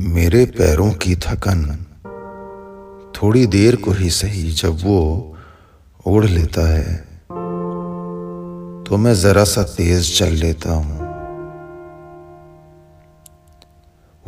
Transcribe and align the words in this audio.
मेरे 0.00 0.44
पैरों 0.44 0.92
की 0.92 1.16
थकन 1.16 1.86
थोड़ी 3.16 3.46
देर 3.46 3.76
को 3.76 3.90
ही 3.90 4.10
सही 4.10 4.50
जब 4.50 4.78
वो 4.84 5.36
ओढ़ 6.06 6.24
लेता 6.24 6.68
है। 6.68 6.96
तो 8.84 8.96
मैं 8.96 9.14
जरा 9.14 9.44
सा 9.44 9.62
तेज 9.62 10.18
चल 10.18 10.32
लेता 10.32 10.72
हूँ। 10.72 10.98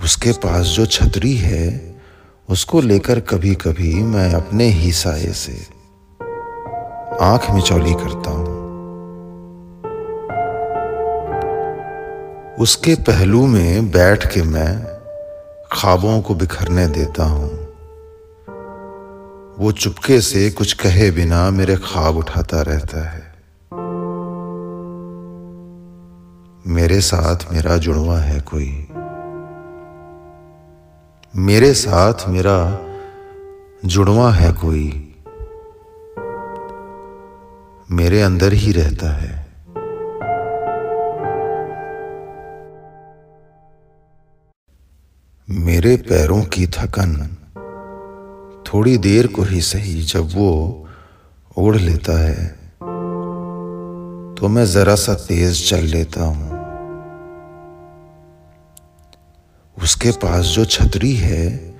उसके 0.04 0.32
पास 0.32 0.66
जो 0.66 0.86
छतरी 0.86 1.34
है, 1.34 1.94
उसको 2.48 2.80
लेकर 2.80 3.20
कभी 3.20 3.54
कभी 3.54 3.94
मैं 3.94 4.34
अपने 4.34 4.64
ही 4.64 4.92
साये 4.92 5.32
से 5.32 5.66
आँख 7.24 7.50
मिचौली 7.50 7.94
करता 7.94 8.30
हूँ। 8.30 8.60
उसके 12.58 12.94
पहलू 12.94 13.46
में 13.46 13.90
बैठ 13.90 14.34
के 14.34 14.42
मैं 14.42 14.89
ख्वाबों 15.72 16.22
को 16.22 16.34
बिखरने 16.34 16.86
देता 16.86 17.24
हूँ। 17.24 17.50
वो 19.58 19.72
चुपके 19.72 20.20
से 20.20 20.50
कुछ 20.50 20.72
कहे 20.72 21.10
बिना 21.10 21.50
मेरे 21.50 21.76
ख्वाब 21.76 22.16
उठाता 22.16 22.62
रहता 22.62 23.10
है। 23.10 23.34
मेरे 26.66 27.00
साथ 27.00 27.36
मेरा 27.52 27.76
जुड़वा 27.76 28.18
है 28.18 28.40
कोई। 28.40 28.88
मेरे 31.36 31.74
साथ 31.74 32.14
मेरा 32.28 32.78
जुड़वा 33.84 34.30
है 34.30 34.52
कोई। 34.52 35.14
मेरे 37.90 38.22
अंदर 38.22 38.52
ही 38.52 38.72
रहता 38.72 39.16
है। 39.16 39.49
मेरे 45.52 45.96
पैरों 45.96 46.42
की 46.42 46.66
थकन 46.66 47.36
थोड़ी 48.66 48.98
देर 48.98 49.26
को 49.26 49.42
ही 49.42 49.60
सही 49.60 50.02
जब 50.02 50.28
वो 50.34 50.88
ओढ़ 51.58 51.76
लेता 51.76 52.20
है। 52.20 52.46
तो 54.34 54.48
मैं 54.48 54.66
जरा 54.66 54.94
सा 54.94 55.14
तेज 55.14 55.70
चल 55.70 55.84
लेता 55.84 56.24
हूँ। 56.24 56.50
उसके 59.82 60.10
पास 60.10 60.44
जो 60.44 60.64
छतरी 60.64 61.14
है, 61.14 61.74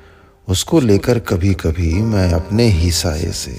उसको 0.49 0.81
लेकर 0.81 1.19
कभी 1.19 1.55
कभी 1.55 1.95
मैं 1.95 2.33
अपने 2.33 2.65
ही 2.65 2.91
साये 2.91 3.33
से 3.33 3.57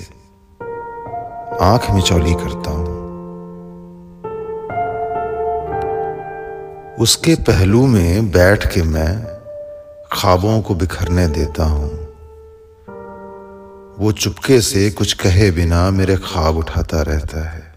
आँख 1.66 1.92
मिचौली 1.92 2.34
करता 2.34 2.72
हूँ। 2.72 3.02
उसके 7.00 7.36
पहलू 7.36 7.88
में 7.88 8.32
बैठ 8.32 8.74
के 8.74 8.84
मैं 8.84 9.41
ख्वाबों 10.14 10.62
को 10.62 10.76
बिखरने 10.76 11.28
देता 11.28 11.64
हूँ। 11.66 11.90
वो 14.00 14.12
चुपके 14.12 14.62
से 14.62 14.92
कुछ 14.92 15.14
कहे 15.14 15.52
बिना 15.52 15.90
मेरे 15.90 16.16
ख्वाब 16.16 16.58
उठाता 16.58 17.02
रहता 17.02 17.50
है। 17.50 17.76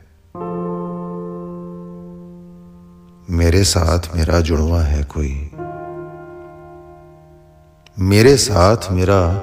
मेरे 3.30 3.64
साथ 3.64 3.98
मेरा 4.16 4.40
जुड़वा 4.40 4.82
है 4.82 5.04
कोई। 5.04 5.50
मेरे 7.98 8.36
साथ 8.36 8.76
मेरा 8.90 9.42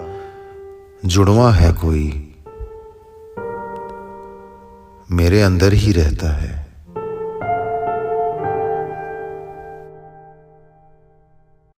जुड़वा 1.06 1.52
है 1.52 1.74
कोई। 1.74 2.36
मेरे 5.12 5.42
अंदर 5.42 5.74
ही 5.74 5.92
रहता 5.92 6.32
है। 6.32 6.71